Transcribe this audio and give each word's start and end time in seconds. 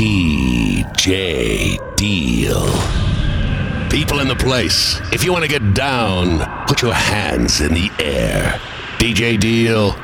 DJ 0.00 1.76
Deal. 1.94 2.64
People 3.90 4.20
in 4.20 4.28
the 4.28 4.34
place, 4.34 4.98
if 5.12 5.22
you 5.22 5.30
want 5.30 5.44
to 5.44 5.50
get 5.50 5.74
down, 5.74 6.38
put 6.66 6.80
your 6.80 6.94
hands 6.94 7.60
in 7.60 7.74
the 7.74 7.90
air. 7.98 8.58
DJ 8.96 9.38
Deal, 9.38 9.94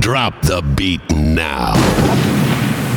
drop 0.00 0.42
the 0.42 0.62
beat 0.62 1.08
now. 1.12 1.74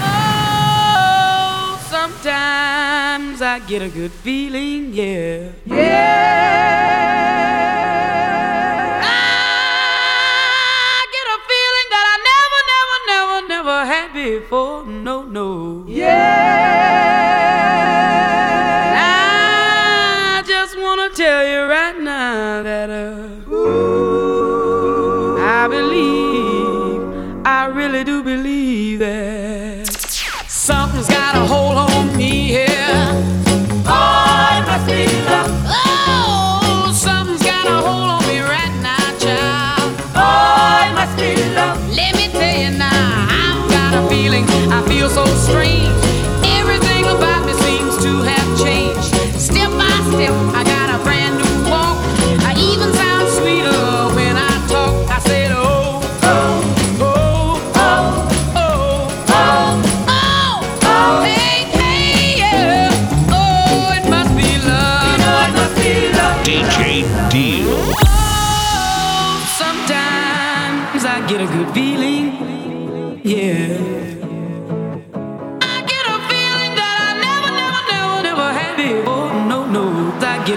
Oh, 0.02 1.88
sometimes 1.88 3.44
I 3.44 3.60
get 3.68 3.84
a 3.84 3.90
good 3.90 4.12
feeling, 4.12 4.92
yeah. 4.92 5.52
Yeah. 5.68 7.19
Had 13.86 14.14
before. 14.14 14.86
No, 14.86 15.24
no. 15.24 15.84
Yeah. 15.88 17.09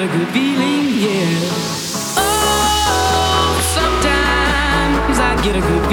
A 0.03 0.07
good 0.09 0.29
feeling. 0.31 0.89
Yeah. 0.99 2.19
Oh, 2.19 3.55
sometimes 3.77 5.19
I 5.21 5.41
get 5.45 5.55
a 5.55 5.61
good 5.61 5.83
feeling. 5.83 5.92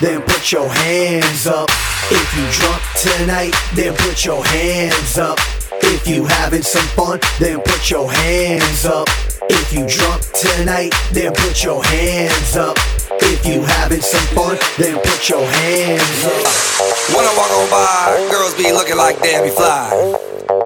Then 0.00 0.20
put 0.22 0.52
your 0.52 0.68
hands 0.68 1.46
up. 1.46 1.68
If 2.10 2.28
you 2.36 2.44
drunk 2.52 2.82
tonight, 3.00 3.54
then 3.74 3.94
put 3.96 4.24
your 4.24 4.44
hands 4.44 5.18
up. 5.18 5.38
If 5.82 6.06
you 6.06 6.24
having 6.24 6.62
some 6.62 6.86
fun, 6.88 7.20
then 7.38 7.60
put 7.60 7.90
your 7.90 8.10
hands 8.10 8.84
up. 8.84 9.08
If 9.48 9.72
you 9.72 9.86
drunk 9.86 10.22
tonight, 10.34 10.92
then 11.12 11.32
put 11.32 11.62
your 11.62 11.84
hands 11.84 12.56
up. 12.56 12.76
If 13.22 13.46
you 13.46 13.62
having 13.62 14.02
some 14.02 14.26
fun, 14.36 14.58
then 14.78 14.98
put 15.02 15.28
your 15.28 15.44
hands 15.44 16.24
up. 16.24 16.76
When 17.14 17.24
I 17.24 17.32
walk 17.36 17.50
on 17.50 17.70
by, 17.70 18.28
girls 18.30 18.54
be 18.54 18.72
looking 18.72 18.96
like 18.96 19.20
Debbie 19.22 19.50
Fly. 19.50 20.65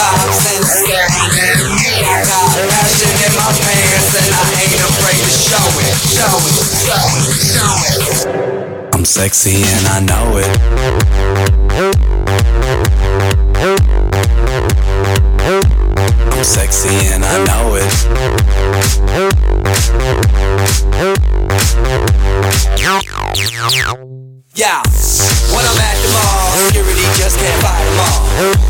I 0.00 0.08
got 2.24 2.48
passion 2.72 3.12
in 3.20 3.32
my 3.36 3.52
pants 3.52 4.16
and 4.16 4.32
I 4.32 4.48
ain't 4.64 4.80
afraid 4.80 5.20
to 5.20 5.28
show 5.28 5.60
it, 5.76 5.92
show 6.08 6.40
it, 6.40 6.56
show 6.80 7.04
it, 7.20 7.36
show 7.52 7.76
it. 7.84 8.94
I'm 8.94 9.04
sexy 9.04 9.62
and 9.62 9.86
I 9.86 10.00
know 10.00 10.38
it. 10.38 10.48
I'm 16.32 16.44
sexy 16.44 16.96
and 17.12 17.24
I 17.24 17.44
know 17.44 17.74
it. 17.76 17.84
Yeah, 24.54 24.82
when 25.52 25.64
I'm 25.64 25.78
at 25.78 25.96
the 26.00 26.08
mall, 26.12 26.52
security 26.56 27.06
just 27.16 27.38
can't 27.38 27.62
fight 27.62 27.84
them 27.84 28.00
all 28.00 28.69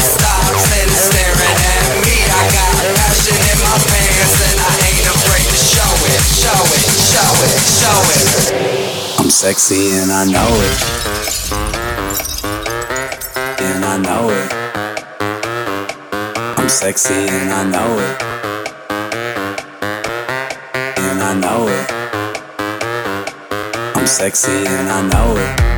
stops 0.01 0.65
and 0.81 0.91
staring 0.91 1.57
at 1.73 1.85
me. 2.03 2.17
I 2.25 2.43
got 2.55 2.73
passion 2.97 3.37
in 3.37 3.57
my 3.65 3.77
pants 3.89 4.37
and 4.49 4.57
I 4.59 4.73
ain't 4.89 5.07
afraid 5.07 5.47
to 5.47 5.59
show 5.61 5.93
it, 6.09 6.21
show 6.41 6.61
it, 6.75 6.87
show 7.11 7.31
it, 7.45 7.57
show 7.79 7.99
it. 8.17 9.19
I'm 9.19 9.29
sexy 9.29 9.91
and 9.99 10.11
I 10.11 10.25
know 10.25 10.51
it. 10.67 10.77
And 13.61 13.85
I 13.85 13.97
know 13.97 14.29
it. 14.29 14.49
I'm 16.57 16.69
sexy 16.69 17.13
and 17.13 17.51
I 17.51 17.63
know 17.63 17.99
it. 17.99 18.21
And 20.97 21.21
I 21.21 21.33
know 21.33 21.67
it. 21.67 21.87
I'm 23.95 24.07
sexy 24.07 24.65
and 24.65 24.89
I 24.89 25.01
know 25.07 25.37
it. 25.37 25.70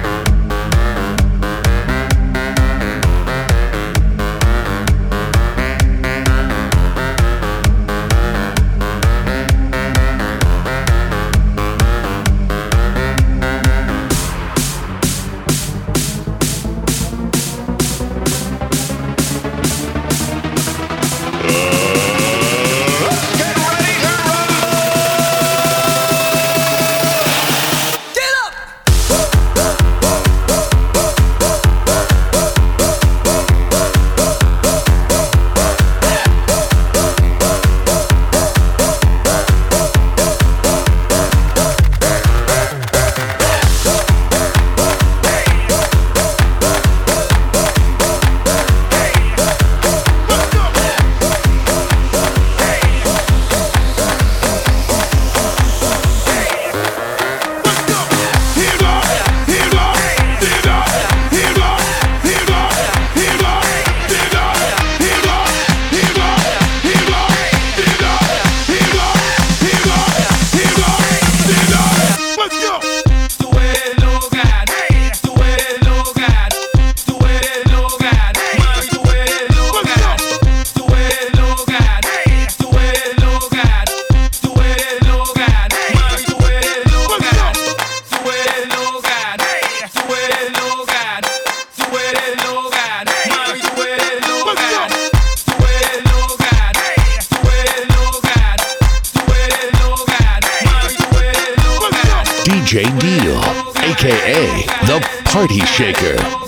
DJ 102.73 102.99
Deal, 102.99 103.37
aka 103.83 104.65
the 104.87 104.99
Party 105.25 105.59
Shaker. 105.59 106.43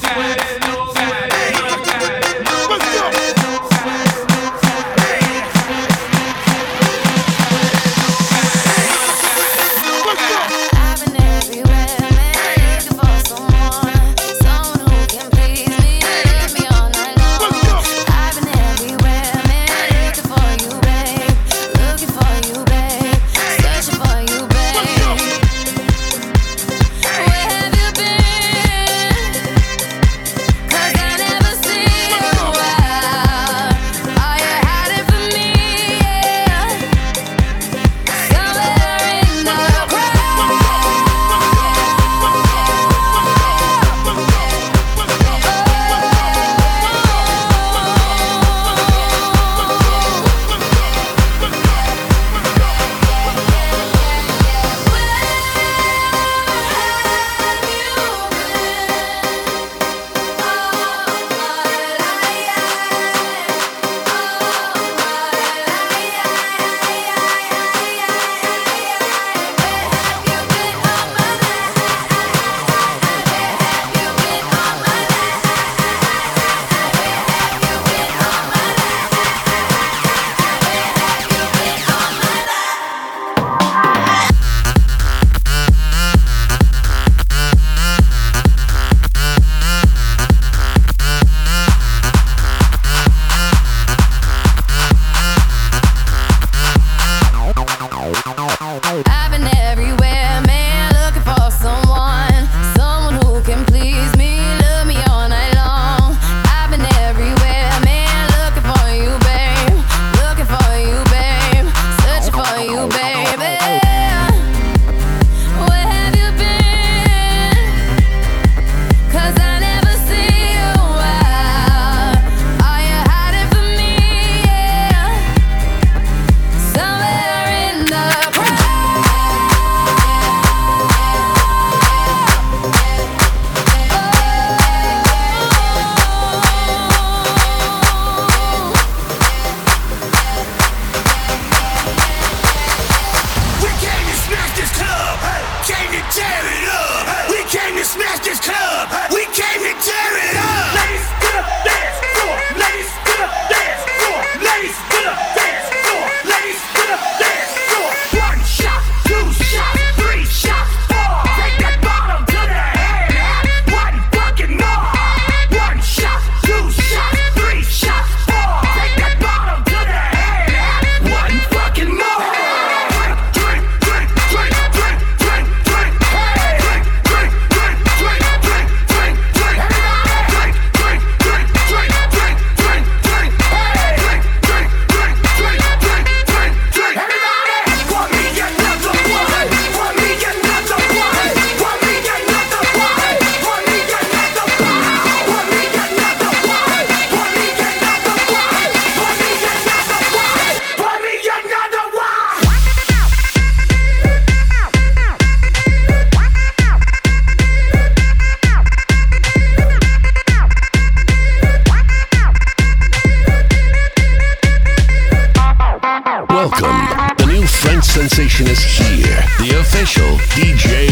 Is 218.41 218.63
here. 218.63 219.23
The 219.39 219.59
official 219.61 220.17
DJ 220.35 220.89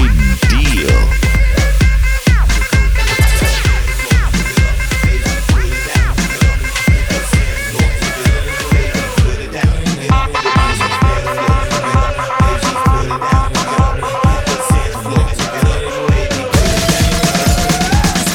Deal. 0.47 0.87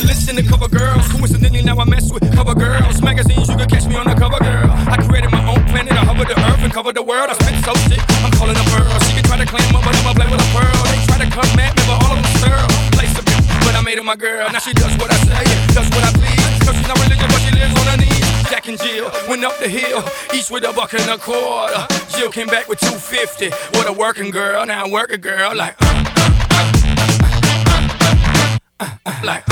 Listen 0.05 0.37
to 0.37 0.43
cover 0.43 0.69
girls. 0.69 1.09
Coincidentally, 1.09 1.62
now 1.62 1.79
I 1.79 1.85
mess 1.87 2.12
with 2.12 2.31
cover 2.35 2.55
girls. 2.55 3.00
Magazines, 3.00 3.49
you 3.49 3.57
can 3.57 3.69
catch 3.69 3.87
me 3.87 3.97
on 3.97 4.07
the 4.07 4.15
cover, 4.15 4.38
girl. 4.45 4.71
I 4.71 5.03
created 5.09 5.31
my 5.31 5.50
own 5.50 5.65
planet. 5.67 5.93
I 5.93 6.05
hover 6.05 6.25
the 6.25 6.38
earth 6.38 6.61
and 6.62 6.73
cover 6.73 6.93
the 6.93 7.03
world. 7.03 7.31
I 7.31 7.33
spit 7.35 7.65
so 7.65 7.75
sick. 7.88 8.08
Try 9.38 9.45
to 9.45 9.50
claim 9.50 9.76
up, 9.76 9.85
but 9.85 9.95
I'ma 9.95 10.14
play 10.14 10.26
with 10.26 10.40
a 10.40 10.49
pearl. 10.50 10.83
They 10.90 10.99
try 11.07 11.18
to 11.23 11.30
come 11.30 11.61
at 11.61 11.76
me, 11.76 11.83
but 11.87 12.02
all 12.02 12.11
of 12.16 12.18
them 12.18 12.26
sterile. 12.38 12.66
Place 12.90 13.14
a 13.18 13.23
bitch, 13.23 13.47
but 13.64 13.75
I 13.75 13.80
made 13.83 13.99
her 13.99 14.04
my 14.04 14.16
girl. 14.16 14.50
Now 14.50 14.59
she 14.59 14.73
does 14.73 14.97
what 14.99 15.11
I 15.11 15.16
say, 15.23 15.45
does 15.75 15.88
what 15.95 16.02
I 16.02 16.11
please. 16.12 16.59
Cause 16.66 16.75
she's 16.75 16.88
not 16.88 16.99
religious, 16.99 17.30
but 17.30 17.40
she 17.47 17.52
lives 17.54 17.75
on 17.78 17.87
her 17.87 17.97
knees. 17.99 18.26
Jack 18.50 18.66
and 18.68 18.78
Jill 18.78 19.11
went 19.28 19.45
up 19.45 19.57
the 19.59 19.68
hill, 19.68 20.02
each 20.35 20.50
with 20.50 20.64
a 20.64 20.73
buck 20.73 20.92
and 20.95 21.09
a 21.11 21.18
quarter. 21.18 21.87
Jill 22.16 22.30
came 22.33 22.49
back 22.49 22.68
with 22.68 22.80
250. 22.80 23.50
What 23.78 23.87
a 23.87 23.92
working 23.92 24.30
girl, 24.30 24.66
now 24.66 24.83
I'm 24.85 24.90
working 24.90 25.21
girl. 25.21 25.54
Like, 25.54 25.76
uh, 25.80 25.87
uh, 26.50 26.73
uh, 28.80 28.90
uh, 29.07 29.21
like, 29.23 29.45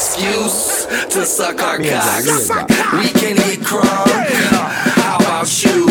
excuse 0.00 0.86
to 1.10 1.26
suck 1.26 1.60
our 1.60 1.76
cocks. 1.76 2.48
We 2.94 3.10
can 3.20 3.36
eat 3.36 3.60
crunk. 3.60 3.84
How 4.96 5.18
about 5.18 5.62
you? 5.62 5.84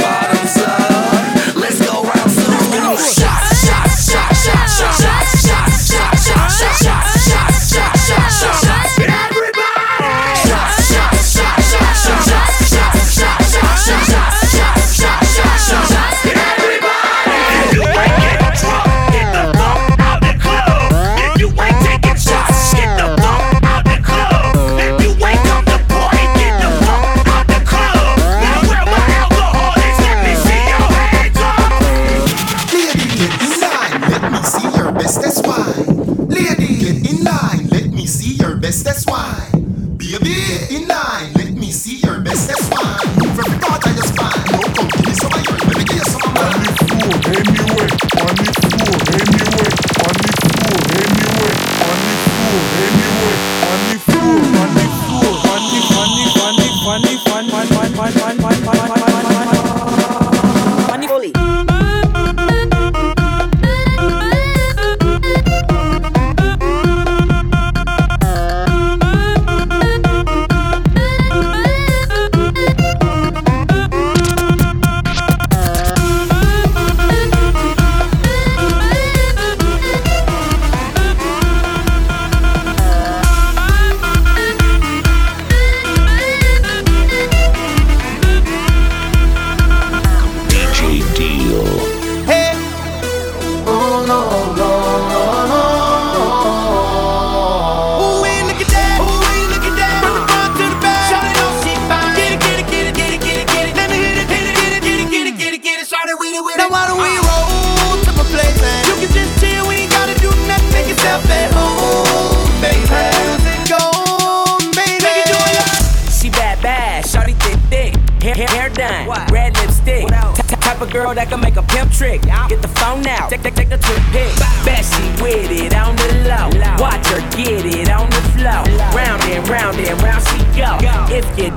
Bottoms 0.00 0.56
up. 0.56 1.54
Let's 1.54 1.84
go 1.84 2.02
round 2.02 2.30
two. 2.32 2.96
Shots, 2.96 3.66
shots, 3.66 4.10
shots, 4.10 4.44
shots, 4.44 4.78
shots, 4.78 5.02
shots, 5.02 5.46
shots, 5.46 5.86
shots, 5.86 6.26
shots, 6.26 6.82
shots, 6.82 7.09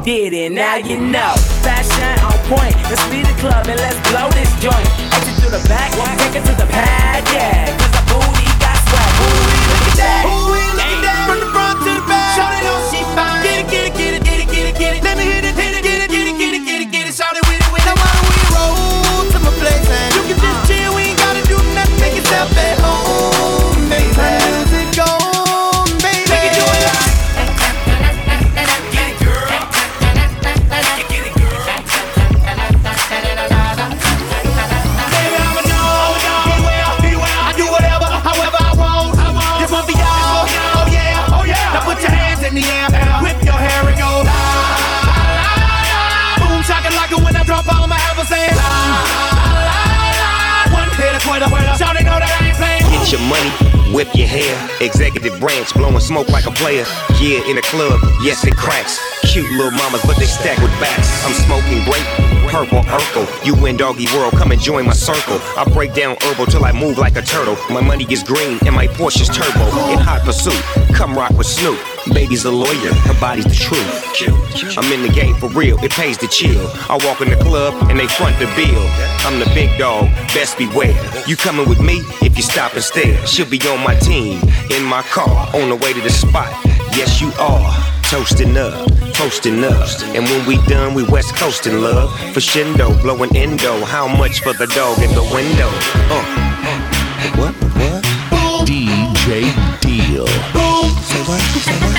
did 0.03 0.33
it, 0.33 0.51
now 0.51 0.75
you 0.75 0.99
know. 0.99 1.33
Fashion 1.63 2.19
on 2.27 2.35
point. 2.51 2.75
Let's 2.91 3.03
leave 3.07 3.23
the 3.23 3.33
club 3.39 3.67
and 3.67 3.79
let's 3.79 3.95
blow 4.11 4.27
this 4.35 4.51
joint. 4.59 4.83
Exit 5.15 5.35
through 5.39 5.55
the 5.55 5.63
back, 5.69 5.91
take 6.19 6.35
it 6.35 6.43
to 6.43 6.53
the 6.59 6.67
pad, 6.67 7.23
yeah. 7.31 7.71
Cause 7.79 7.91
the 7.95 8.03
booty 8.11 8.47
got 8.59 8.75
swag. 8.83 9.11
Booty, 9.15 9.59
look 9.63 9.87
at 9.87 9.95
that. 10.03 10.23
Wee, 10.27 10.59
look 10.75 10.91
at 10.91 11.01
that. 11.07 11.23
From 11.23 11.39
the 11.39 11.47
front 11.55 11.79
to 11.87 11.91
the 11.95 12.03
back. 12.03 12.35
Shawty 12.35 12.59
know 12.67 12.83
she 12.91 12.99
fine. 13.15 13.43
Get 13.47 13.63
it, 13.63 13.67
get 13.71 13.83
it, 13.87 13.93
get 13.95 14.11
it, 14.11 14.23
get 14.27 14.39
it, 14.43 14.47
get 14.51 14.65
it, 14.67 14.75
get 14.75 14.91
it. 14.97 15.03
Let 15.03 15.03
me 15.03 15.07
hit 15.07 15.07
it, 15.07 15.12
hair. 54.33 54.69
Executive 54.81 55.39
branch 55.39 55.73
blowing 55.73 55.99
smoke 55.99 56.29
like 56.29 56.45
a 56.45 56.51
player. 56.51 56.85
Yeah, 57.21 57.47
in 57.49 57.55
the 57.55 57.61
club, 57.61 57.99
yes 58.23 58.45
it 58.45 58.57
cracks. 58.57 59.12
Cute 59.33 59.49
little 59.53 59.71
mamas, 59.71 59.99
but 60.05 60.15
they 60.17 60.27
stack 60.27 60.59
with 60.59 60.69
backs. 60.79 61.09
I'm 61.25 61.33
smoking 61.33 61.83
grape, 61.89 62.05
purple 62.53 62.81
Urkel. 62.85 63.25
You 63.43 63.65
in 63.65 63.77
doggy 63.77 64.05
world, 64.13 64.33
come 64.33 64.51
and 64.51 64.61
join 64.61 64.85
my 64.85 64.93
circle. 64.93 65.39
I 65.57 65.65
break 65.73 65.95
down 65.95 66.17
herbal 66.21 66.45
till 66.45 66.63
I 66.63 66.71
move 66.71 66.99
like 66.99 67.15
a 67.15 67.23
turtle. 67.23 67.57
My 67.71 67.81
money 67.81 68.05
is 68.11 68.21
green 68.21 68.59
and 68.63 68.75
my 68.75 68.85
Porsche's 68.85 69.29
turbo. 69.29 69.65
In 69.89 69.97
hot 69.97 70.21
pursuit, 70.21 70.61
come 70.93 71.15
rock 71.15 71.31
with 71.35 71.47
Snoop. 71.47 71.79
Baby's 72.13 72.45
a 72.45 72.51
lawyer, 72.51 72.93
her 72.93 73.19
body's 73.19 73.45
the 73.45 73.55
truth. 73.55 74.77
I'm 74.77 74.93
in 74.93 75.01
the 75.01 75.11
game 75.11 75.33
for 75.37 75.49
real, 75.49 75.83
it 75.83 75.89
pays 75.89 76.15
to 76.19 76.27
chill. 76.27 76.69
I 76.87 76.99
walk 77.03 77.19
in 77.21 77.31
the 77.31 77.37
club 77.37 77.73
and 77.89 77.97
they 77.97 78.05
front 78.05 78.37
the 78.37 78.45
bill. 78.53 78.85
I'm 79.25 79.39
the 79.39 79.49
big 79.55 79.79
dog, 79.79 80.13
best 80.35 80.59
beware. 80.59 80.93
You 81.25 81.37
coming 81.37 81.67
with 81.67 81.81
me 81.81 82.03
if 82.21 82.37
you 82.37 82.43
stop 82.43 82.75
and 82.75 82.83
stare. 82.83 83.17
She'll 83.25 83.49
be 83.49 83.59
on 83.67 83.83
my 83.83 83.95
team, 83.95 84.43
in 84.69 84.83
my 84.83 85.01
car, 85.09 85.49
on 85.55 85.69
the 85.69 85.75
way 85.75 85.91
to 85.91 86.01
the 86.01 86.11
spot. 86.11 86.53
Yes, 86.93 87.19
you 87.19 87.31
are. 87.39 88.02
Toasting 88.13 88.55
up, 88.57 88.87
toasting 89.13 89.63
up. 89.63 89.89
And 90.13 90.23
when 90.25 90.45
we 90.45 90.57
done, 90.67 90.93
we 90.93 91.03
West 91.03 91.35
Coasting 91.35 91.81
love. 91.81 92.11
For 92.31 92.41
Shindo, 92.41 93.01
blowing 93.01 93.35
endo. 93.35 93.83
How 93.85 94.07
much 94.07 94.41
for 94.41 94.53
the 94.53 94.67
dog 94.67 94.99
in 94.99 95.09
the 95.15 95.23
window? 95.33 95.67
Uh. 96.13 96.23
What? 97.41 97.55
What? 97.73 98.03
DJ 98.67 99.49
Deal. 99.81 100.27
Say 100.27 101.23
what? 101.25 101.41
Say 101.57 101.73
what? 101.81 101.97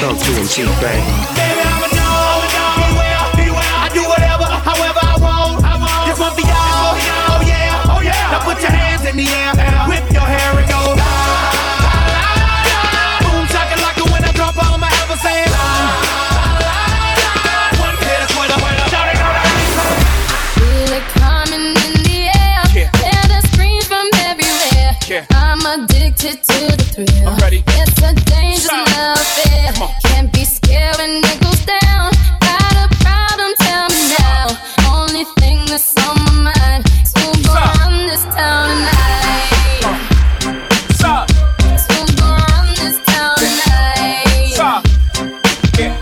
Talk 0.00 0.16
to 0.18 0.30
him, 0.32 0.48
Chief 0.48 0.64
Bang. 0.80 1.04
Baby, 1.36 1.60
I'm 1.68 1.82
a 1.84 1.92
thrill. 26.92 27.28
I'm 27.28 27.38
ready. 27.38 27.62
It's 27.66 27.98
a 28.02 28.12
dangerous 28.14 28.64
Stop. 28.64 28.88
love 28.96 29.18
affair. 29.18 29.72
Can't 30.04 30.32
be 30.32 30.44
scared 30.44 30.96
when 30.98 31.10
it 31.24 31.40
goes 31.42 31.64
down. 31.64 32.12
Got 32.40 32.74
a 32.84 32.88
problem? 33.04 33.52
Tell 33.60 33.88
me 33.88 34.02
now. 34.18 34.46
Only 34.92 35.24
thing 35.40 35.58
that's 35.66 35.94
on 36.06 36.16
my 36.44 36.52
mind 36.52 36.84
is 37.02 37.12
who 37.16 37.32
gon' 37.32 37.44
Stop. 37.44 37.78
run 37.78 38.06
this 38.06 38.24
town 38.24 38.68
tonight. 38.68 39.82
Stop. 40.92 41.30
Who 41.90 42.00
gon' 42.16 42.40
run 42.46 42.66
this 42.76 42.98
town 43.06 43.34
tonight? 43.38 44.52
Stop. 44.52 44.86
Yeah. 45.78 45.96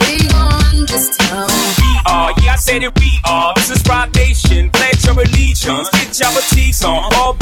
We 0.00 0.12
gon' 0.28 0.86
this 0.86 1.16
town. 1.16 1.48
We 1.80 1.90
are, 2.06 2.32
yeah, 2.42 2.52
I 2.52 2.56
said 2.56 2.82
it, 2.82 2.92
we 3.00 3.10
are. 3.26 3.52
This 3.56 3.70
is 3.70 3.82
Roc 3.88 4.14
Nation. 4.14 4.70
Pledge 4.70 5.04
your 5.04 5.14
allegiance. 5.20 5.90
Get 5.90 6.18
your 6.20 6.30
boutiques 6.32 6.84
on. 6.84 7.12
All 7.16 7.34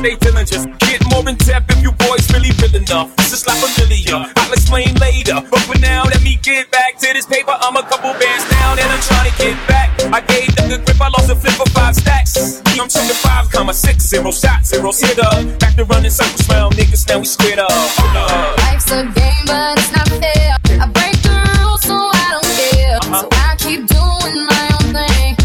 with 0.00 0.20
they 0.20 0.26
feeling 0.26 0.46
just 0.46 0.68
get 0.78 1.02
more 1.10 1.26
in 1.28 1.36
depth 1.36 1.70
if 1.70 1.82
you 1.82 1.92
boys 1.92 2.30
really 2.32 2.50
real 2.62 2.74
enough. 2.76 3.14
This 3.16 3.32
is 3.32 3.46
like 3.46 3.58
familiar. 3.58 4.24
I'll 4.36 4.52
explain 4.52 4.94
later. 4.96 5.40
But 5.50 5.60
for 5.60 5.78
now, 5.78 6.04
let 6.04 6.22
me 6.22 6.38
get 6.42 6.70
back 6.70 6.98
to 6.98 7.12
this 7.12 7.26
paper. 7.26 7.54
I'm 7.60 7.76
a 7.76 7.82
couple 7.82 8.12
bands 8.14 8.44
down 8.50 8.78
and 8.78 8.88
I'm 8.88 9.02
trying 9.02 9.30
to 9.30 9.34
get 9.38 9.56
back. 9.68 9.90
I 10.12 10.20
gave 10.20 10.54
them 10.56 10.70
the 10.70 10.78
grip. 10.78 11.00
I 11.00 11.08
lost 11.08 11.30
a 11.30 11.36
flip 11.36 11.54
for 11.54 11.68
five 11.70 11.94
stacks. 11.94 12.62
I'm 12.78 12.88
talking 12.88 13.16
five, 13.16 13.50
comma 13.50 13.74
six, 13.74 14.06
zero 14.06 14.30
shot, 14.30 14.64
zero 14.64 14.92
hit 14.92 15.18
up. 15.18 15.58
Back 15.58 15.74
to 15.76 15.84
running 15.84 16.10
circles 16.10 16.48
round 16.48 16.74
niggas. 16.74 17.08
Now 17.08 17.18
we 17.18 17.24
squared 17.26 17.58
up. 17.58 17.70
Up. 17.70 18.58
Life's 18.58 18.90
a 18.92 19.02
game, 19.04 19.44
but 19.46 19.78
it's 19.78 19.92
not 19.92 20.08
fair. 20.22 20.56
I 20.78 20.86
break 20.86 21.16
the 21.22 21.34
rules, 21.58 21.82
so 21.82 21.94
I 21.94 22.26
don't 22.32 22.50
care. 22.56 22.98
So 23.02 23.28
I 23.32 23.56
keep 23.58 23.86
doing 23.86 24.46
my 24.46 24.64
own 24.78 24.92
thing. 24.94 25.37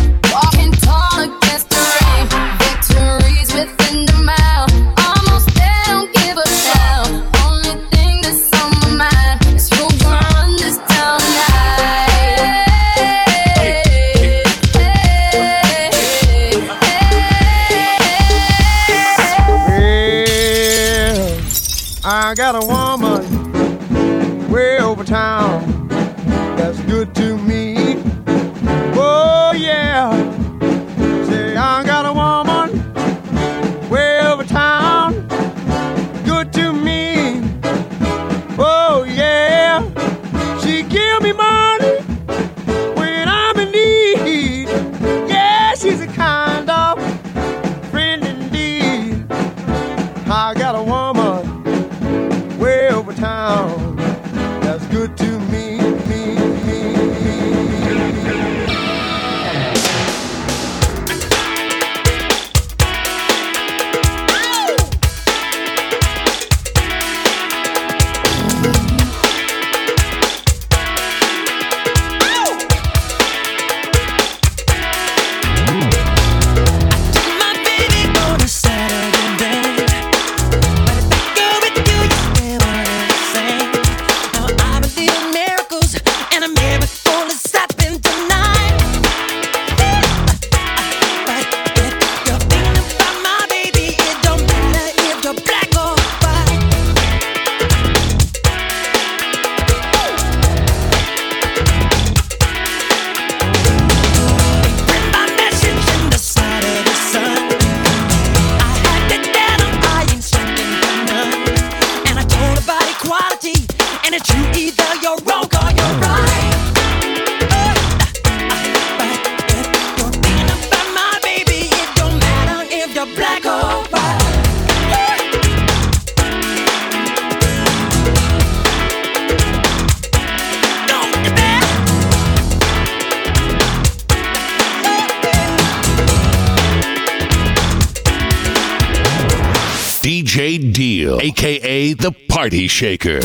Aka 141.24 141.94
the 141.94 142.12
Party 142.28 142.68
Shaker. 142.68 143.22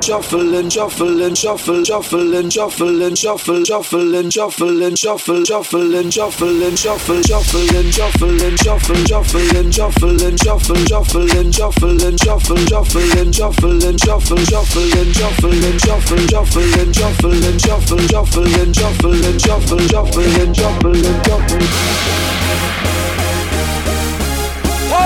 Shuffling, 0.00 0.70
shuffling, 0.70 1.34
shuffle, 1.34 1.82
shuffling, 1.82 2.50
shuffling, 2.50 3.14
shuffle, 3.16 3.64
shuffling, 3.64 4.30
shuffling, 4.30 4.94
shuffle, 4.94 5.44
shuffling, 5.44 6.10
shuffling, 6.10 6.76
shuffle, 6.76 7.22
shuffling, 7.24 7.90
shuffling, 7.90 8.56
shuffle, 8.56 9.02
shuffling, 9.02 9.72
shuffling, 9.72 10.36
shuffle, 10.36 10.86
shuffling, 10.86 11.50
shuffling, 11.50 12.16
shuffle, 12.16 12.62
shuffling, 12.68 13.32
shuffling, 13.32 13.98
shuffle, 13.98 14.38
shuffling, 14.46 15.10
shuffling, 15.10 15.82
shuffle, 15.82 16.28
shuffling, 16.30 16.92
shuffling, 16.92 17.58
shuffle, 17.58 18.06
shuffling, 18.06 18.72
shuffling, 18.72 19.38
shuffle, 19.42 19.88
shuffling, 19.88 20.54
shuffling, 20.54 21.24
shuffling. 21.24 22.04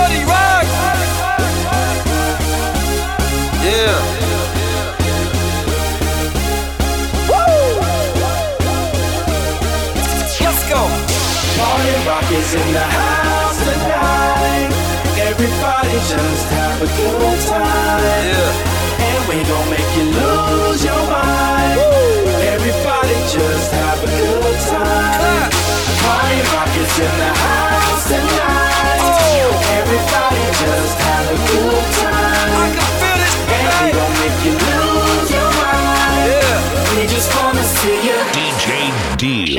Party 0.08 0.24
rock! 0.24 0.64
Yeah. 3.60 3.92
Let's 10.40 10.64
go. 10.64 10.80
Party 11.60 11.92
rock 12.08 12.24
is 12.32 12.54
in 12.54 12.72
the 12.72 12.80
house 12.80 13.58
tonight. 13.58 14.72
Everybody 15.28 15.92
just 16.08 16.46
have 16.56 16.80
a 16.80 16.86
good 16.86 17.40
time. 17.44 18.24
Yeah. 18.24 19.04
And 19.04 19.28
we 19.28 19.44
gon' 19.44 19.68
make 19.68 19.90
you 19.94 20.04
lose 20.08 20.84
your 20.84 21.04
mind. 21.10 21.76
Woo. 21.76 22.32
Everybody 22.56 23.14
just 23.28 23.72
have 23.72 24.02
a 24.02 24.06
good 24.06 24.58
time. 24.72 25.50
Party 26.00 26.40
rock 26.54 26.72
is 26.80 26.98
in 26.98 27.14
the 27.18 27.32
house 27.44 28.08
tonight. 28.08 28.77
Everybody 30.60 30.82
just 30.82 30.98
have 30.98 31.26
a 31.30 31.36
good 31.36 31.86
time. 31.94 32.50
I 32.50 32.66
can 32.74 32.90
feel 32.98 33.16
this 33.22 33.34
And 33.54 33.62
we 33.78 33.90
gon' 33.94 34.14
make 34.18 34.38
you 34.44 34.54
lose 34.58 35.30
your 35.30 35.50
mind. 35.54 36.26
Yeah. 36.26 36.98
We 36.98 37.06
just 37.06 37.30
wanna 37.36 37.62
see 37.62 37.98
you. 38.02 38.18
DJ 38.34 38.90
Deal. 39.16 39.58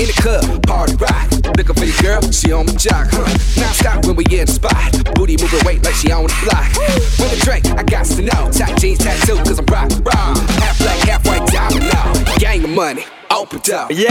In 0.00 0.06
the 0.08 0.14
club, 0.20 0.51
girl, 2.20 2.30
she 2.30 2.52
on 2.52 2.66
my 2.66 2.72
jock, 2.72 3.08
huh? 3.10 3.24
Now 3.56 3.72
stop 3.72 4.06
when 4.06 4.16
we 4.16 4.24
in 4.30 4.46
spot. 4.46 4.92
Booty 5.14 5.36
moving 5.40 5.64
weight 5.64 5.84
like 5.84 5.94
she 5.94 6.12
on 6.12 6.24
the 6.24 6.34
block. 6.44 6.68
With 7.18 7.32
a 7.32 7.44
drink, 7.44 7.66
I 7.78 7.82
got 7.82 8.06
to 8.06 8.22
know. 8.22 8.50
Tight 8.50 8.76
jeans 8.78 8.98
tattoo, 8.98 9.36
cause 9.36 9.58
I'm 9.58 9.66
rock, 9.66 9.90
rock. 10.04 10.36
Half 10.60 10.78
black, 10.78 10.98
half 11.08 11.26
white 11.26 11.46
diamond. 11.48 12.26
Gang 12.38 12.64
of 12.64 12.70
money, 12.70 13.04
open 13.30 13.60
up. 13.72 13.90
Yo, 13.90 14.08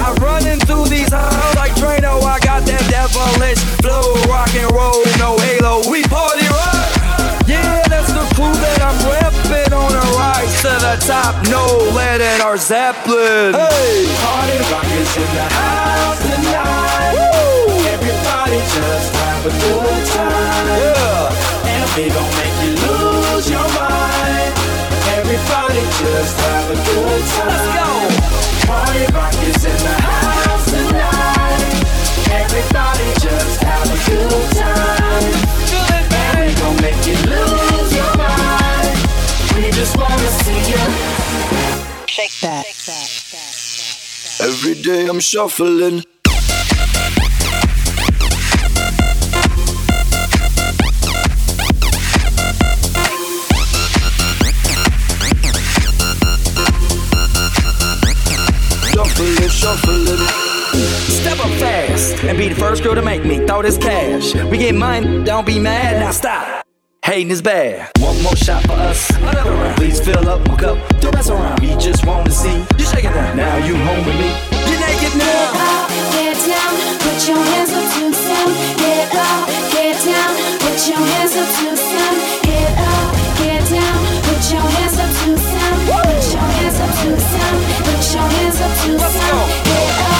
I'm 0.00 0.16
running 0.16 0.60
through 0.60 0.88
these 0.88 1.12
halls 1.12 1.54
like 1.56 1.72
Drano. 1.72 2.22
I 2.22 2.38
got 2.40 2.64
that 2.66 2.84
devilish 2.88 3.60
flow, 3.82 4.14
rock 4.28 4.52
and 4.54 4.70
roll, 4.72 5.04
no 5.18 5.36
halo. 5.38 5.90
We 5.90 6.02
party 6.04 6.46
rock. 6.48 6.99
Yeah, 7.46 7.82
that's 7.88 8.12
the 8.12 8.24
crew 8.34 8.52
that 8.52 8.80
I'm 8.82 8.98
repping 9.08 9.72
on 9.72 9.92
a 9.92 10.04
rise 10.18 10.54
to 10.62 10.72
the 10.80 10.94
top. 11.06 11.34
No 11.48 11.64
lead 11.94 12.20
in 12.20 12.40
our 12.40 12.56
Zeppelin. 12.56 13.54
Hey, 13.54 14.06
Party 14.22 14.58
rock 14.70 14.86
is 14.86 15.10
in 15.16 15.30
the 15.34 15.46
house 15.50 16.20
tonight. 16.22 17.16
Everybody 17.94 18.58
just 18.74 19.10
have 19.16 19.42
a 19.46 19.52
good 19.52 20.04
time. 20.14 20.66
Yeah. 20.78 21.70
And 21.72 21.86
we 21.96 22.04
gon' 22.10 22.32
make 22.38 22.56
you 22.64 22.74
lose 22.86 23.46
your 23.50 23.68
mind. 23.74 24.52
Everybody 25.16 25.82
just 25.98 26.36
have 26.38 26.70
a 26.70 26.78
good 26.78 27.22
time. 27.34 27.50
Let's 27.50 27.68
go. 27.76 27.88
Party 28.70 29.04
rock 29.12 29.34
is 29.42 29.64
in 29.64 29.78
the 29.80 29.96
house 30.06 30.66
tonight. 30.70 31.64
Everybody 32.30 33.06
just 33.18 33.62
have 33.62 33.88
a 33.90 33.98
good 34.06 34.46
time. 34.54 35.69
And 36.70 36.78
we 36.78 36.82
gon' 36.82 36.82
make 36.82 37.06
you 37.06 37.14
lose 37.28 37.94
your 37.94 38.16
mind. 38.16 38.98
We 39.56 39.70
just 39.72 39.96
wanna 39.96 40.30
see 40.42 40.70
you. 40.70 40.78
Shake 42.06 42.40
that. 42.42 42.66
Every 44.40 44.74
day 44.80 45.06
I'm 45.06 45.20
shuffling. 45.20 46.04
Shuffling, 58.92 59.48
shuffling. 59.48 60.49
Step 60.80 61.38
up 61.38 61.50
fast 61.58 62.24
and 62.24 62.38
be 62.38 62.48
the 62.48 62.54
first 62.54 62.82
girl 62.82 62.94
to 62.94 63.02
make 63.02 63.24
me 63.24 63.44
throw 63.46 63.62
this 63.62 63.76
cash. 63.78 64.34
We 64.50 64.58
get 64.58 64.74
mine, 64.74 65.24
don't 65.24 65.46
be 65.46 65.58
mad, 65.58 66.00
now 66.00 66.10
stop. 66.10 66.64
Hating 67.04 67.30
is 67.30 67.42
bad. 67.42 67.90
One 67.98 68.22
more 68.22 68.36
shot 68.36 68.62
for 68.64 68.72
us. 68.72 69.10
Another 69.16 69.50
round. 69.50 69.76
Please 69.76 70.00
fill 70.00 70.28
up 70.28 70.46
my 70.46 70.56
cup. 70.56 70.76
The 71.00 71.10
rest 71.10 71.30
around. 71.30 71.60
We 71.60 71.74
just 71.76 72.06
want 72.06 72.26
to 72.26 72.32
see 72.32 72.56
you 72.78 72.84
shaking 72.84 73.12
that. 73.12 73.34
Now 73.36 73.56
you 73.66 73.74
home 73.74 74.04
with 74.04 74.16
me. 74.20 74.30
You're 74.68 74.80
naked 74.80 75.10
Get 75.10 75.16
now. 75.16 75.48
up, 75.56 75.88
get 76.12 76.36
down, 76.44 76.72
put 77.00 77.18
your 77.26 77.40
hands 77.40 77.72
up 77.72 77.86
to 77.94 78.00
the 78.04 78.14
sound. 78.14 78.52
Get 78.78 79.08
up, 79.16 79.48
get 79.72 79.96
down, 80.04 80.32
put 80.60 80.78
your 80.86 81.02
hands 81.02 81.34
up 81.40 81.48
to 81.56 81.64
the 81.72 81.80
sound. 81.80 82.16
Get 82.44 82.72
up, 82.78 83.08
get 83.40 83.62
down, 83.72 83.98
put 84.28 84.42
your 84.52 84.60
hands 84.60 84.96
up 85.00 85.10
to 85.10 85.28
the 85.34 85.40
sound. 85.40 85.78
Put 85.88 86.24
your 86.30 86.46
hands 86.60 86.78
up 86.84 86.92
to 87.00 87.08
the 87.10 87.24
sound. 87.32 87.58
Put 87.80 88.02
your 88.12 88.28
hands 88.28 88.58
up 88.60 88.72
to 88.84 88.90
the 88.92 89.08
sound. 89.08 89.48
Get 89.66 89.92
up, 90.04 90.19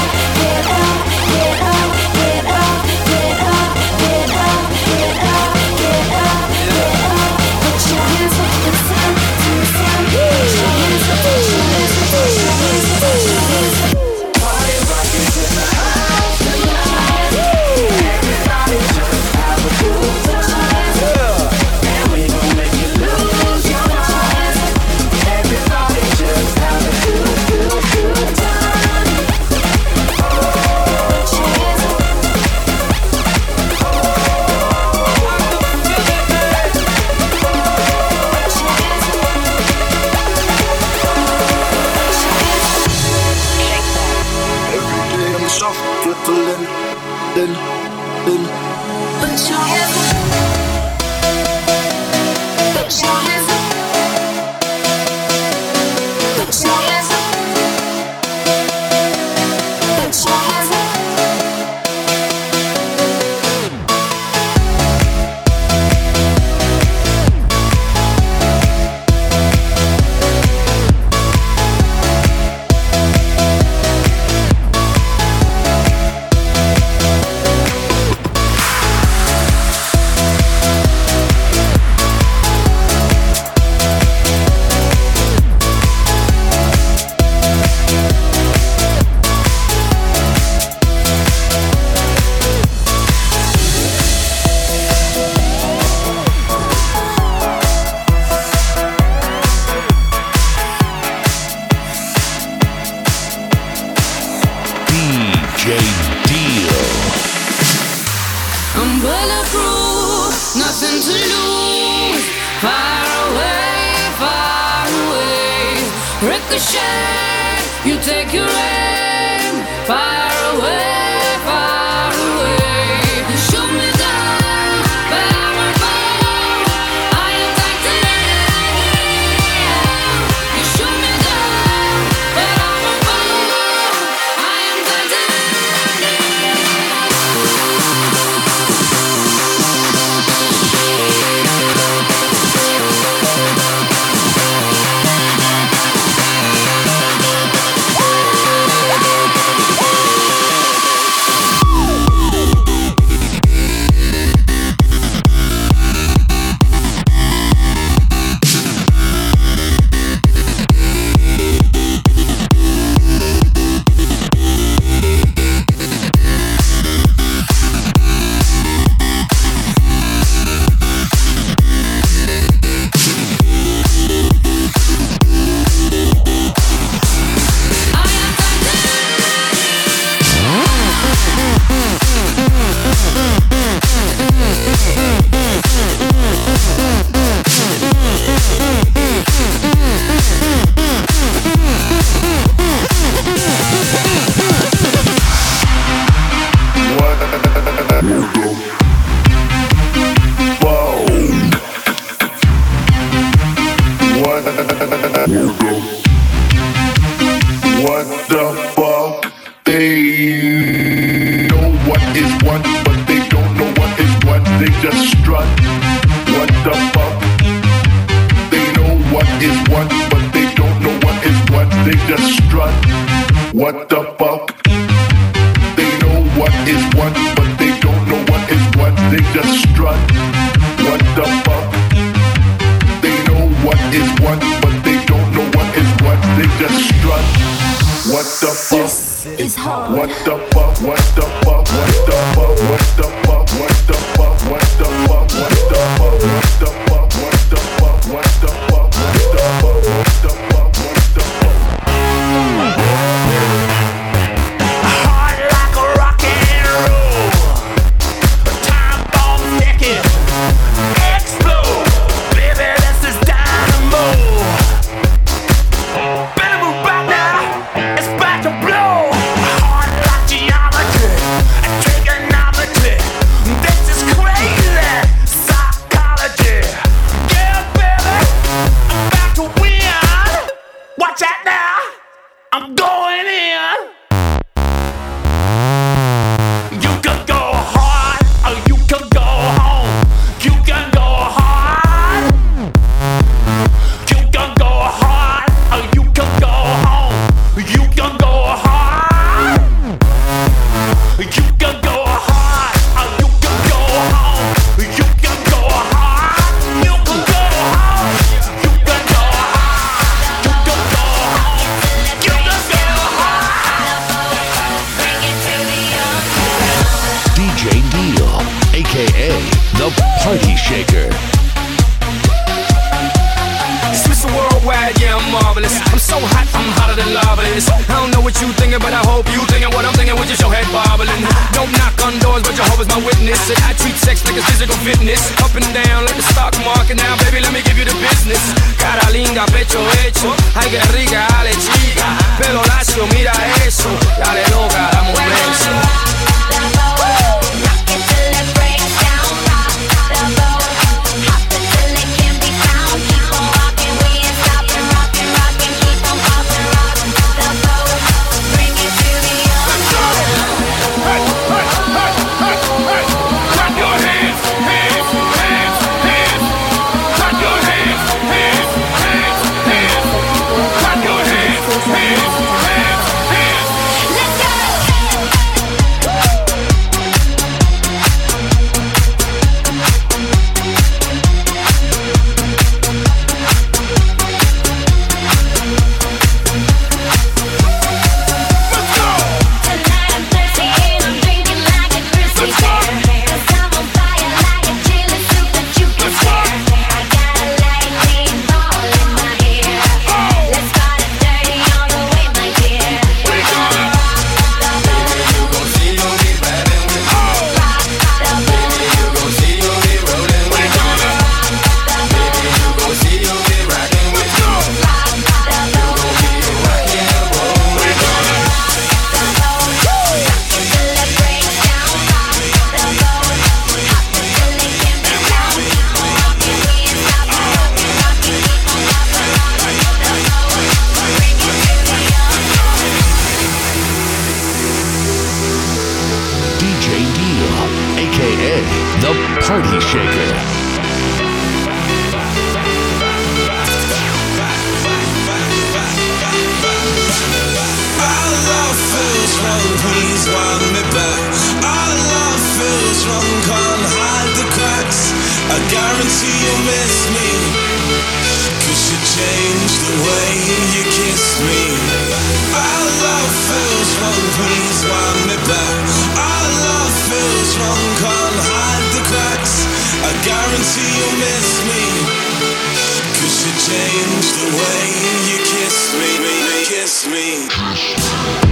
Trust 477.00 478.44
me. 478.44 478.49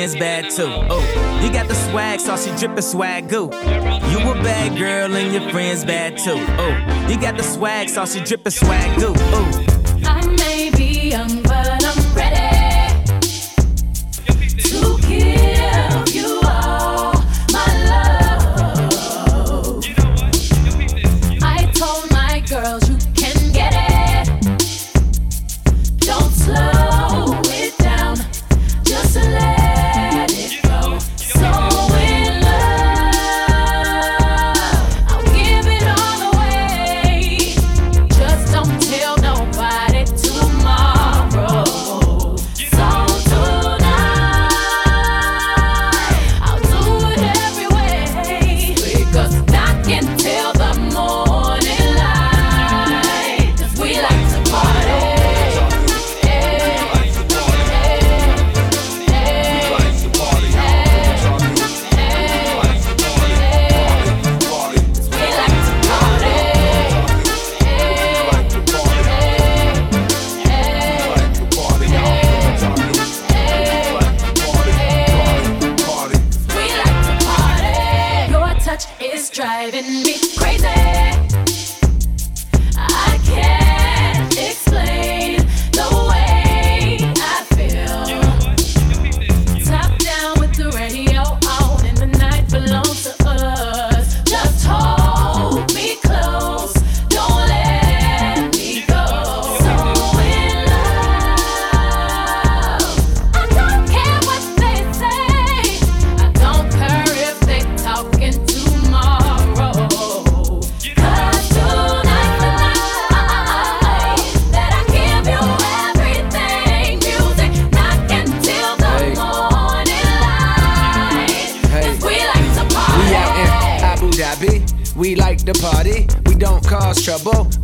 friends 0.00 0.16
bad 0.16 0.50
too. 0.50 0.64
Oh, 0.88 1.40
you 1.44 1.52
got 1.52 1.68
the 1.68 1.74
swag, 1.74 2.20
so 2.20 2.34
she 2.36 2.50
drippin' 2.56 2.82
swag 2.82 3.28
goo. 3.28 3.50
You 4.10 4.18
a 4.30 4.34
bad 4.42 4.78
girl 4.78 5.14
and 5.14 5.32
your 5.32 5.50
friends 5.50 5.84
bad 5.84 6.16
too. 6.16 6.36
Oh, 6.36 7.06
you 7.08 7.20
got 7.20 7.36
the 7.36 7.42
swag, 7.42 7.90
so 7.90 8.06
she 8.06 8.20
drippin' 8.20 8.52
swag 8.52 8.98
goo. 8.98 9.12
Ooh. 9.12 9.79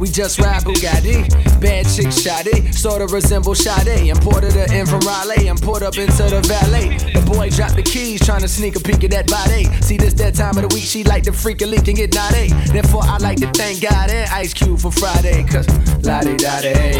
We 0.07 0.13
just 0.13 0.39
ride 0.39 0.63
Bugatti. 0.63 1.29
Bad 1.61 1.87
chick 1.89 2.13
shoddy, 2.13 2.71
sorta 2.73 3.07
resemble 3.07 3.55
Sade. 3.55 4.09
Imported 4.09 4.53
her 4.53 4.67
in 4.73 4.87
from 4.87 5.01
Raleigh 5.01 5.49
and 5.49 5.61
put 5.61 5.83
up 5.83 5.99
into 5.99 6.23
the 6.23 6.41
valet. 6.47 6.97
The 7.13 7.23
boy 7.27 7.51
dropped 7.51 7.77
the 7.77 7.83
keys, 7.83 8.25
trying 8.25 8.43
to 8.43 8.49
sneak 8.49 8.77
a 8.77 8.81
peek 8.81 9.03
at 9.05 9.11
that 9.11 9.27
body. 9.27 9.65
See, 9.83 9.97
this 9.97 10.15
that 10.15 10.35
time 10.35 10.57
of 10.57 10.69
the 10.69 10.75
week, 10.75 10.85
she 10.85 11.03
like 11.05 11.25
to 11.25 11.33
freak 11.33 11.63
a 11.63 11.67
leak 11.67 11.89
and 11.89 11.97
get 11.97 12.15
naughty. 12.15 12.53
Therefore, 12.73 13.03
I 13.05 13.19
like 13.19 13.39
to 13.41 13.51
thank 13.51 13.83
God 13.83 14.11
and 14.11 14.31
Ice 14.31 14.55
Cube 14.55 14.79
for 14.79 14.93
Friday, 14.93 15.45
cause 15.45 15.67
la 16.05 16.21
di 16.21 16.37
da 16.37 16.61
di. 16.61 16.97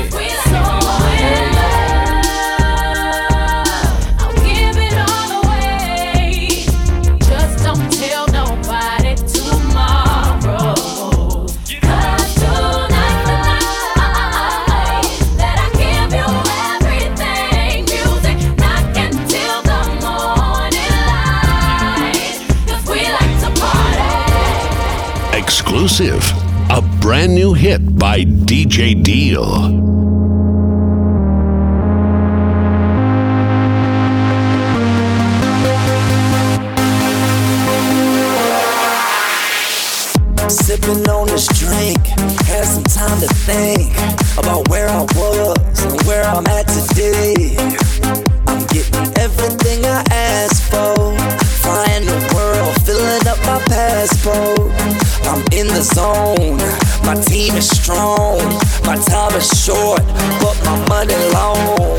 Exclusive. 25.87 26.33
A 26.69 26.83
brand 27.01 27.33
new 27.33 27.55
hit 27.55 27.97
by 27.97 28.25
DJ 28.25 29.01
Deal. 29.01 29.45
Sipping 40.49 41.09
on 41.09 41.29
this 41.29 41.47
drink, 41.57 42.05
had 42.49 42.65
some 42.65 42.83
time 42.83 43.21
to 43.21 43.29
think 43.29 43.93
about 44.39 44.69
in 55.57 55.69
the 55.69 55.81
zone, 55.81 56.59
my 57.03 57.15
team 57.25 57.55
is 57.57 57.69
strong, 57.69 58.37
my 58.85 58.97
time 58.97 59.35
is 59.35 59.49
short, 59.65 60.03
but 60.39 60.57
my 60.65 60.77
money 60.89 61.17
long. 61.33 61.99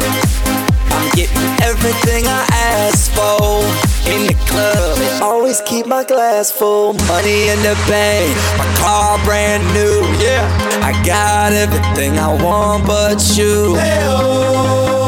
I'm 0.93 1.10
getting 1.16 1.49
everything 1.66 2.26
I 2.28 2.45
ask 2.53 3.12
for 3.12 3.66
in 4.14 4.28
the 4.28 4.38
club. 4.45 4.99
And 4.99 5.24
always 5.24 5.62
keep 5.62 5.88
my 5.88 6.03
glass 6.03 6.51
full. 6.51 6.93
Money 7.10 7.49
in 7.49 7.58
the 7.64 7.76
bank, 7.89 8.30
my 8.60 8.68
car 8.78 9.18
brand 9.26 9.64
new. 9.74 10.05
Yeah, 10.24 10.45
I 10.84 10.91
got 11.03 11.53
everything 11.53 12.20
I 12.20 12.30
want 12.43 12.86
but 12.86 13.20
you. 13.36 13.76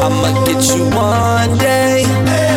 I'ma 0.02 0.44
get 0.46 0.64
you 0.76 0.90
one 0.90 1.56
day. 1.60 2.49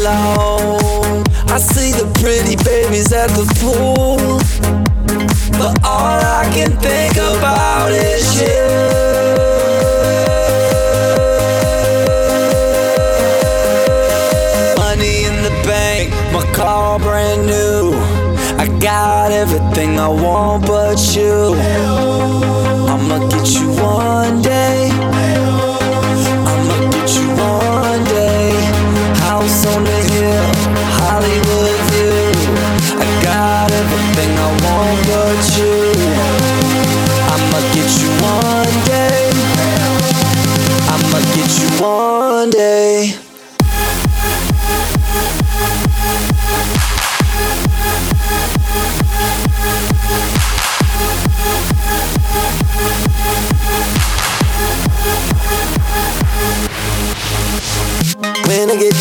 Along. 0.00 1.24
I 1.48 1.58
see 1.58 1.92
the 1.92 2.06
pretty 2.20 2.56
babies 2.64 3.12
at 3.12 3.28
the 3.30 3.46
pool. 3.60 4.38
But 5.58 5.74
all 5.84 6.18
I 6.40 6.48
can 6.54 6.72
think 6.78 7.14
about 7.16 7.90
is 7.90 8.26
you. 8.40 8.62
Money 14.76 15.24
in 15.28 15.36
the 15.42 15.54
bank, 15.66 16.10
my 16.32 16.44
car 16.54 16.98
brand 16.98 17.46
new. 17.46 17.92
I 18.62 18.66
got 18.80 19.32
everything 19.32 19.98
I 19.98 20.08
want 20.08 20.66
but 20.66 20.98
you. 21.16 21.54
I'ma 22.92 23.28
get 23.28 23.46
you 23.58 23.68
one 23.82 24.27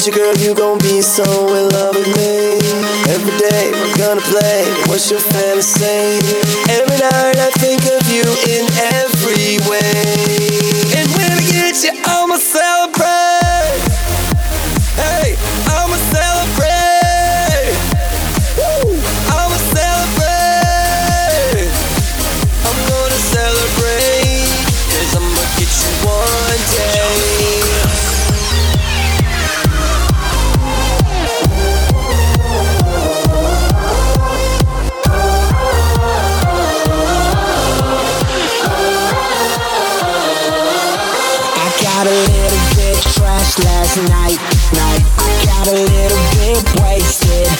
you, 0.07 0.13
girl, 0.13 0.35
you 0.37 0.55
gon' 0.55 0.77
be 0.77 1.01
so 1.01 1.23
in 1.55 1.69
love 1.69 1.95
with 1.95 2.07
me. 2.15 2.59
Every 3.11 3.37
day 3.37 3.71
we're 3.71 3.97
gonna 3.97 4.21
play. 4.21 4.63
What's 4.87 5.11
your 5.11 5.19
fantasy? 5.19 6.23
Every 6.71 6.97
night 6.97 7.35
I 7.35 7.51
think 7.59 7.81
of 7.81 8.07
you 8.07 8.23
in 8.47 8.65
every 8.95 9.57
way. 9.67 10.95
And 10.95 11.07
when 11.11 11.31
I 11.31 11.41
get 11.51 11.83
you, 11.83 11.91
I'ma 12.05 12.37
celebrate. 12.37 12.76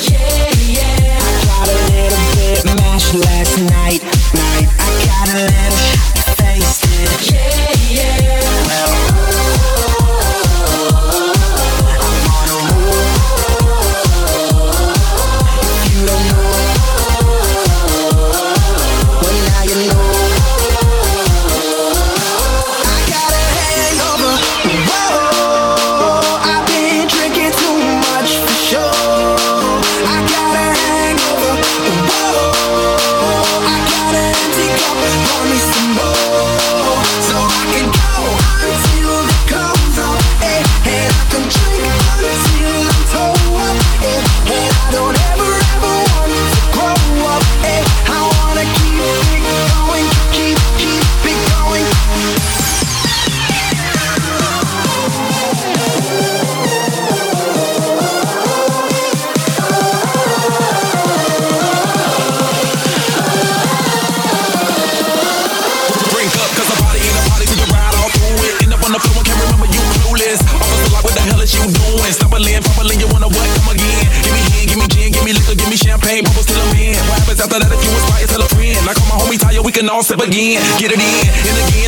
Yeah. 0.01 0.46
toss 79.97 80.11
up 80.11 80.19
again, 80.19 80.61
get 80.77 80.91
it 80.91 80.99
in 80.99 81.01
and 81.01 81.69
again. 81.73 81.86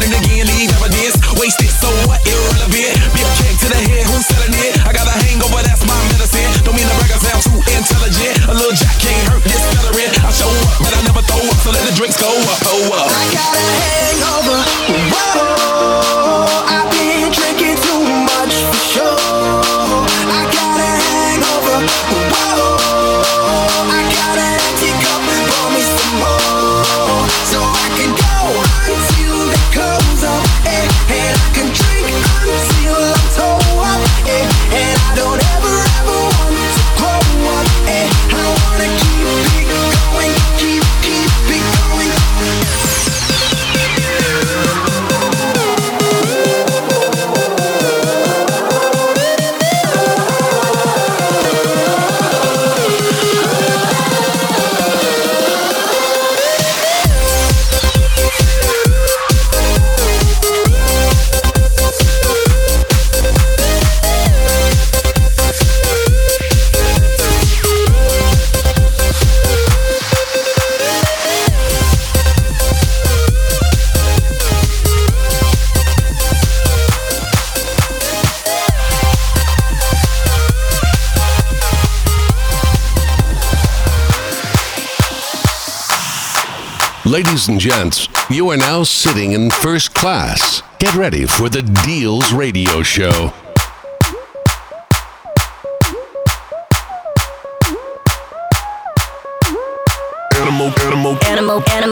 Ladies 87.19 87.49
and 87.49 87.59
gents, 87.59 88.07
you 88.29 88.49
are 88.49 88.55
now 88.55 88.83
sitting 88.83 89.33
in 89.33 89.51
first 89.51 89.93
class. 89.93 90.63
Get 90.79 90.95
ready 90.95 91.25
for 91.25 91.49
the 91.49 91.61
Deals 91.83 92.31
Radio 92.31 92.81
Show. 92.81 93.33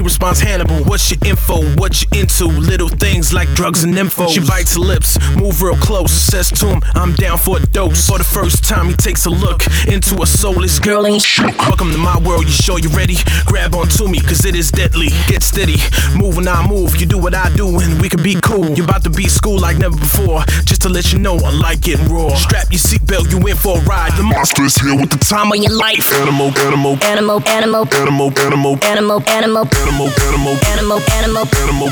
He 0.00 0.04
responds 0.04 0.40
Hannibal. 0.40 0.82
What's 0.84 1.10
your 1.10 1.18
info? 1.26 1.60
What 1.76 2.00
you 2.00 2.08
into? 2.18 2.46
Little 2.46 2.88
things 2.88 3.34
like 3.34 3.50
drugs 3.50 3.84
and 3.84 3.98
info. 3.98 4.28
She 4.28 4.40
bites 4.40 4.72
her 4.76 4.80
lips, 4.80 5.18
move 5.36 5.60
real 5.60 5.76
close, 5.76 6.10
says 6.10 6.48
to 6.52 6.68
him, 6.68 6.80
I'm 6.94 7.12
down 7.16 7.36
for 7.36 7.58
a 7.58 7.60
dose. 7.66 8.06
For 8.06 8.16
the 8.16 8.24
first 8.24 8.64
time, 8.64 8.86
he 8.86 8.94
takes 8.94 9.26
a 9.26 9.30
look 9.30 9.60
into 9.86 10.22
a 10.22 10.26
soulless 10.26 10.78
girl 10.78 11.06
ain't 11.06 11.20
shit. 11.20 11.54
Welcome 11.58 11.90
to 11.92 11.98
my 11.98 12.18
world, 12.20 12.44
you 12.44 12.50
sure 12.50 12.78
you 12.78 12.88
ready? 12.96 13.16
Grab 13.44 13.74
onto 13.74 14.08
me, 14.08 14.20
cause 14.20 14.46
it 14.46 14.54
is 14.56 14.70
deadly. 14.70 15.08
Get 15.28 15.42
steady, 15.42 15.76
move 16.16 16.36
when 16.36 16.48
I 16.48 16.66
move, 16.66 16.96
you 16.96 17.04
do 17.04 17.18
what 17.18 17.34
I 17.34 17.54
do, 17.54 17.68
and 17.78 18.00
we 18.00 18.08
can 18.08 18.22
be 18.22 18.40
cool. 18.40 18.70
You 18.70 18.84
about 18.84 19.04
to 19.04 19.10
be 19.10 19.28
school 19.28 19.60
like 19.60 19.76
never 19.76 19.98
before. 19.98 20.40
Just 20.64 20.80
to 20.80 20.88
let 20.88 21.12
you 21.12 21.18
know, 21.18 21.36
I 21.36 21.50
like 21.50 21.82
getting 21.82 22.08
raw. 22.08 22.34
Strap 22.36 22.72
your 22.72 22.80
seatbelt, 22.80 23.30
you 23.30 23.46
in 23.46 23.54
for 23.54 23.76
a 23.76 23.80
ride. 23.82 24.16
The 24.16 24.22
monster 24.22 24.64
is 24.64 24.76
here 24.76 24.96
with 24.96 25.10
the 25.10 25.18
time 25.18 25.52
of 25.52 25.58
your 25.58 25.76
life. 25.76 26.10
animal, 26.14 26.56
animal, 26.56 26.96
Animal, 27.02 27.42
animal, 27.46 27.86
animal, 27.94 28.32
animal, 28.32 28.32
animal, 28.40 28.78
animal, 28.82 29.22
animal, 29.28 29.68
animal, 29.80 29.89
animal, 29.90 30.08
animal, 30.22 30.56
animal, 30.70 31.48
animal, 31.58 31.88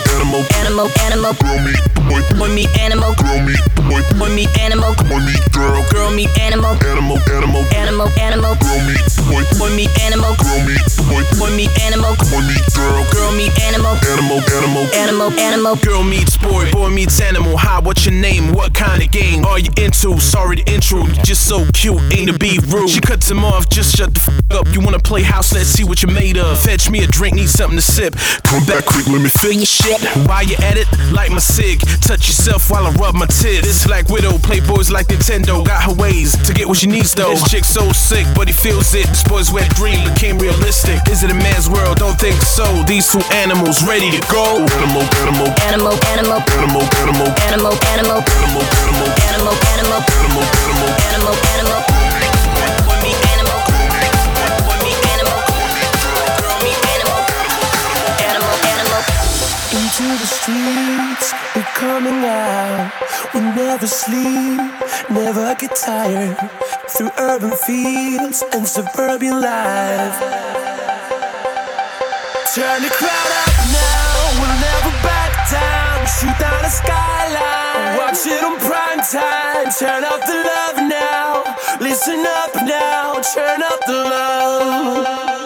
animal, 0.55 0.89
animal, 1.03 1.35
girl 1.35 1.59
meet 1.65 1.83
boy, 2.07 2.23
boy 2.39 2.49
meet 2.55 2.71
animal, 2.79 3.15
girl 3.15 3.41
meet 3.43 3.59
boy, 3.75 4.03
boy 4.19 4.29
meet 4.35 4.59
animal, 4.59 4.95
boy 5.11 5.19
meet 5.27 5.53
girl, 5.53 5.85
girl 5.91 6.11
meet 6.11 6.31
animal, 6.39 6.75
animal, 6.87 7.19
animal, 7.29 7.65
animal, 7.75 8.09
animal, 8.19 8.55
girl 8.57 8.81
meet 8.87 9.03
boy, 9.27 9.43
boy 9.59 9.71
meet 9.75 9.91
animal, 10.01 10.35
girl 10.37 10.61
meet 10.63 10.87
boy, 11.11 11.23
boy 11.39 11.51
meet 11.57 11.75
animal, 11.83 12.15
boy 12.31 12.41
meet 12.47 12.67
girl, 12.75 13.05
girl 13.13 13.33
meet 13.33 13.53
animal, 13.61 13.97
animal, 14.07 14.41
animal, 14.55 14.87
animal, 14.95 15.33
animal. 15.39 15.77
Girl 15.77 16.03
meets 16.05 16.37
boy, 16.37 16.71
boy 16.71 16.89
meets 16.91 17.21
animal. 17.21 17.57
Hi, 17.57 17.81
what's 17.81 18.05
your 18.07 18.15
name? 18.15 18.53
What 18.53 18.75
kind 18.75 19.03
of 19.03 19.11
game 19.11 19.45
are 19.45 19.59
you 19.59 19.71
into? 19.77 20.19
Sorry 20.21 20.57
to 20.57 20.73
intro, 20.73 21.07
you. 21.07 21.15
Just 21.25 21.47
so 21.47 21.67
cute, 21.73 22.01
ain't 22.13 22.31
to 22.31 22.39
be 22.39 22.59
rude. 22.69 22.91
She 22.91 23.01
cuts 23.01 23.31
him 23.31 23.45
off, 23.45 23.69
just 23.69 23.97
shut 23.97 24.15
the 24.15 24.21
f 24.21 24.61
up. 24.61 24.67
You 24.73 24.81
wanna 24.81 24.99
play 24.99 25.23
house? 25.23 25.53
Let's 25.53 25.69
see 25.69 25.85
what 25.85 26.03
you're 26.03 26.13
made 26.13 26.39
of. 26.39 26.59
Fetch 26.61 26.91
me 26.91 27.03
a 27.03 27.07
drink, 27.07 27.37
need 27.37 27.49
something 27.49 27.77
to 27.77 27.83
sip. 27.89 28.12
Come 28.45 28.64
back 28.68 28.84
quick, 28.84 29.09
let 29.09 29.20
me 29.24 29.32
fill 29.32 29.57
your 29.57 29.66
shit. 29.66 30.01
While 30.28 30.45
you 30.45 30.57
at 30.61 30.76
it, 30.76 30.86
light 31.11 31.30
my 31.32 31.41
cig. 31.41 31.80
Touch 32.05 32.28
yourself 32.28 32.70
while 32.70 32.86
I 32.86 32.93
rub 33.01 33.14
my 33.14 33.26
tits. 33.26 33.64
This 33.64 33.86
Black 33.86 34.09
Widow, 34.09 34.36
playboys 34.39 34.91
like 34.93 35.09
Nintendo. 35.09 35.64
Got 35.64 35.82
her 35.89 35.95
ways 35.95 36.36
to 36.47 36.53
get 36.53 36.68
what 36.68 36.76
she 36.76 36.86
needs 36.86 37.14
though. 37.14 37.30
This 37.32 37.51
chick 37.51 37.64
so 37.64 37.91
sick, 37.93 38.26
but 38.36 38.47
he 38.47 38.55
feels 38.55 38.95
it. 38.95 39.09
This 39.09 39.24
boy's 39.24 39.51
wet 39.51 39.70
dream 39.74 39.99
became 40.12 40.39
realistic. 40.39 41.01
Is 41.09 41.24
it 41.24 41.30
a 41.30 41.34
man's 41.34 41.68
world? 41.68 41.97
Don't 41.97 42.18
think 42.20 42.36
so. 42.43 42.66
These 42.84 43.09
two 43.09 43.24
animals 43.32 43.82
ready 43.86 44.11
to 44.11 44.20
go. 44.28 44.66
animal, 44.76 45.03
animal, 45.24 45.49
Animal, 45.72 45.95
animal, 46.12 46.41
animal, 46.59 46.82
animal, 47.01 47.32
animal, 47.49 47.72
animal, 47.95 48.22
animal, 48.22 48.22
animal, 48.43 49.05
animal, 49.09 49.55
animal, 49.72 50.03
animal, 50.20 50.45
animal, 50.68 50.93
animal, 51.14 51.34
animal. 51.57 51.99
Coming 61.99 62.25
out. 62.25 62.93
We 63.35 63.41
never 63.41 63.87
sleep, 63.87 64.61
never 65.11 65.55
get 65.57 65.75
tired. 65.75 66.37
Through 66.89 67.11
urban 67.19 67.51
fields 67.67 68.45
and 68.53 68.67
suburban 68.67 69.41
life. 69.41 70.19
Turn 72.55 72.83
the 72.83 72.91
crowd 72.99 73.33
up 73.43 73.55
now, 73.75 74.15
we'll 74.39 74.59
never 74.67 74.95
back 75.07 75.33
down. 75.51 75.99
Shoot 76.15 76.39
down 76.39 76.63
the 76.63 76.71
skyline, 76.71 77.97
watch 77.99 78.23
it 78.27 78.43
on 78.45 78.57
prime 78.69 79.03
time. 79.17 79.67
Turn 79.79 80.05
up 80.05 80.21
the 80.31 80.39
love 80.51 80.79
now, 80.89 81.57
listen 81.81 82.25
up 82.25 82.55
now, 82.63 83.21
turn 83.35 83.63
up 83.63 83.81
the 83.87 83.93
love. 83.93 85.38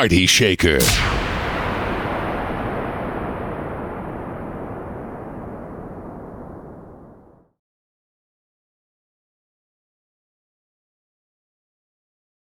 Party 0.00 0.24
Shaker. 0.24 1.19